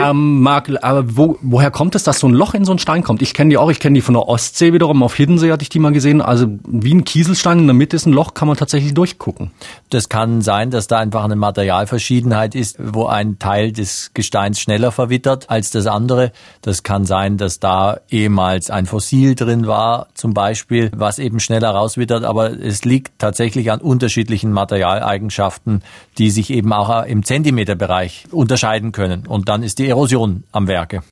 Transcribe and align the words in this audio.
Herr 0.00 0.14
Makel, 0.14 0.78
aber 0.78 1.16
wo, 1.16 1.38
woher 1.42 1.70
kommt 1.70 1.94
es, 1.94 2.02
dass 2.04 2.20
so 2.20 2.28
ein 2.28 2.32
Loch 2.32 2.54
in 2.54 2.64
so 2.64 2.72
einen 2.72 2.78
Stein 2.78 3.02
kommt? 3.02 3.20
Ich 3.20 3.34
kenne 3.34 3.50
die 3.50 3.58
auch, 3.58 3.70
ich 3.70 3.80
kenne 3.80 3.94
die 3.94 4.00
von 4.00 4.14
der 4.14 4.26
Ostsee 4.26 4.72
wiederum, 4.72 5.02
auf 5.02 5.14
Hiddensee 5.14 5.52
hatte 5.52 5.62
ich 5.62 5.68
die 5.68 5.78
mal 5.78 5.92
gesehen. 5.92 6.22
Also 6.22 6.46
wie 6.66 6.94
ein 6.94 7.04
Kieselstein, 7.04 7.58
in 7.58 7.66
der 7.66 7.74
Mitte 7.74 7.96
ist 7.96 8.06
ein 8.06 8.12
Loch, 8.12 8.32
kann 8.32 8.48
man 8.48 8.56
tatsächlich 8.56 8.94
durchgucken. 8.94 9.50
Das 9.90 10.08
kann 10.08 10.40
sein, 10.40 10.70
dass 10.70 10.86
da 10.86 10.98
einfach 10.98 11.24
eine 11.24 11.36
Materialverschiedenheit 11.36 12.54
ist, 12.54 12.76
wo 12.80 13.06
ein 13.06 13.38
Teil 13.38 13.72
des 13.72 14.12
Gesteins 14.14 14.60
schneller 14.60 14.90
verwittert 14.92 15.50
als 15.50 15.70
das 15.70 15.86
andere. 15.86 16.32
Das 16.62 16.82
kann 16.82 17.04
sein, 17.04 17.36
dass 17.36 17.60
da 17.60 18.00
ehemals 18.08 18.70
ein 18.70 18.86
Fossil 18.86 19.34
drin 19.34 19.66
war, 19.66 20.06
zum 20.14 20.32
Beispiel, 20.32 20.90
was 20.96 21.18
eben 21.18 21.40
schneller 21.40 21.70
rauswittert, 21.70 22.24
aber 22.24 22.50
es 22.58 22.84
liegt 22.84 23.18
tatsächlich 23.18 23.70
an 23.70 23.80
unterschiedlichen 23.80 24.52
Materialeigenschaften, 24.52 25.82
die 26.18 26.30
sich 26.30 26.50
eben 26.50 26.72
auch 26.72 27.04
im 27.04 27.24
Zentimeterbereich 27.24 28.24
unterscheiden 28.30 28.92
können. 28.92 29.26
Und 29.26 29.48
dann 29.48 29.62
ist 29.62 29.78
die 29.78 29.89
Erosion 29.90 30.44
am 30.52 30.66
Werke. 30.68 31.02